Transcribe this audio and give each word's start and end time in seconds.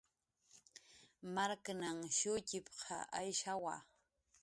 "Marknhan 1.35 1.99
shutxp""q 2.17 2.85
Ayshawa." 3.19 3.75